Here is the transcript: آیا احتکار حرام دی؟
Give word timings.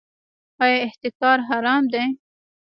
آیا 0.63 0.77
احتکار 0.85 1.37
حرام 1.49 1.83
دی؟ 1.93 2.05